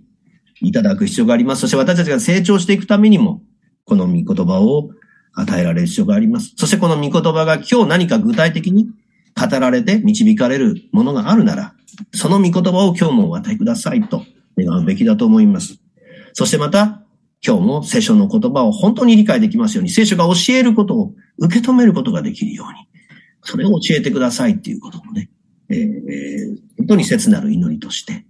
[0.61, 1.61] いただく必要があります。
[1.63, 3.41] そして私たちが成長していくためにも、
[3.83, 4.91] この御言葉を
[5.33, 6.53] 与えられる必要があります。
[6.57, 8.89] そしてこの御言葉が今日何か具体的に
[9.35, 11.73] 語られて導かれるものがあるなら、
[12.13, 14.23] その御言葉を今日もお与えくださいと
[14.57, 15.79] 願うべきだと思います。
[16.33, 17.01] そしてまた、
[17.45, 22.87] 今日も聖書の言葉を本当に理解できますように、聖書が教えることを受け止めることができるように、
[23.41, 25.29] それを教えてくださいっていうこともね、
[25.69, 28.25] えー本当に切なる祈りとして、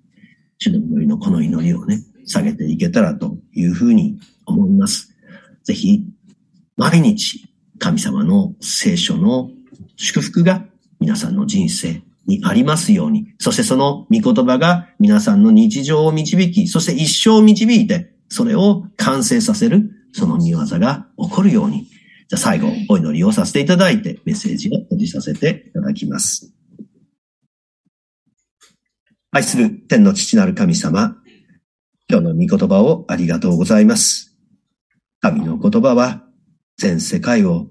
[0.59, 5.15] 主の祈りのこの祈りをね、下げていけたらというふうに思います。
[5.63, 6.05] ぜひ、
[6.75, 7.47] 毎日、
[7.79, 9.49] 神様の聖書の
[9.95, 10.65] 祝福が
[10.99, 26.53] 皆さんの人生にありますように、そしてその御言葉が皆さんの日常を導き、そして一生を導いて、それを完成させる、その見業が起こるように、じゃあ最後、お祈りをさせていただいて、メッセージを閉じさせていただきます。
[29.31, 31.17] 愛する天の父なる神様、
[32.09, 34.35] 今日の御言葉をありがとうございます。
[35.19, 36.22] 神の言葉は
[36.83, 37.67] 全世界を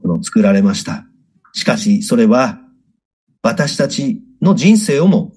[0.00, 1.04] この作られました。
[1.52, 2.60] しかしそれは
[3.42, 5.32] 私たちの人生をも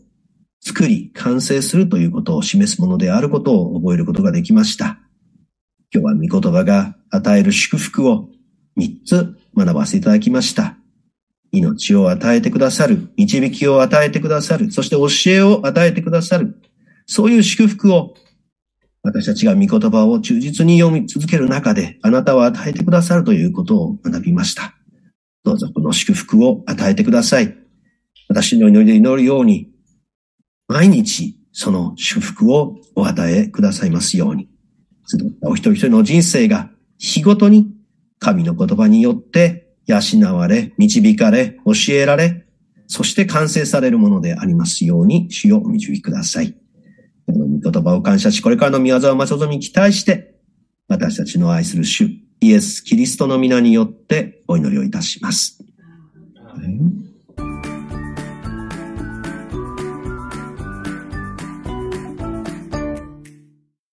[0.60, 5.00] 作り完成するということを示すものであることを覚えることができました。
[5.92, 8.30] 今日は御言葉が与える祝福を
[8.76, 10.78] 三つ学ばせていただきました。
[11.52, 16.56] 命を与えてくださる、導きを与えてくださる、そして教えを与えてくださる、
[17.08, 18.14] そういう祝福を
[19.04, 24.76] 私たちが御言葉を忠実に読み続ける中で、あなたは与えてくださるということを学びました。
[25.44, 27.56] どうぞこの祝福を与えてください。
[28.30, 29.72] 私の祈りで祈るように、
[30.68, 34.50] 毎日その祝福をお与えくださいますように。
[35.42, 37.74] お一人一人の人生が日ごとに
[38.20, 42.46] 神の言葉によって養われ、導かれ、教えられ、
[42.88, 46.61] そして完成されるものでありますように、主をお導きください。
[47.32, 50.36] この御言葉を感謝し、これからの宮沢正人に期待して、
[50.88, 52.10] 私たちの愛する主、
[52.42, 55.64] イエス・キリストの皆によってお祈りをいたします。